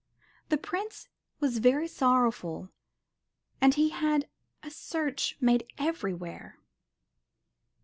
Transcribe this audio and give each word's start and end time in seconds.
The 0.49 0.57
Prince 0.57 1.09
was 1.39 1.59
very 1.59 1.87
sorrowful 1.87 2.71
and 3.61 3.75
he 3.75 3.89
had 3.89 4.27
a 4.63 4.71
search 4.71 5.37
made 5.39 5.67
everywhere. 5.77 6.57